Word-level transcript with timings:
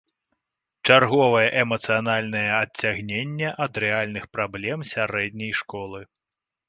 Чарговае 0.89 1.43
эмацыянальны 1.63 2.41
адцягненне 2.61 3.49
ад 3.67 3.73
рэальных 3.85 4.25
праблем 4.39 4.79
сярэдняй 4.93 5.53
школы. 5.61 6.01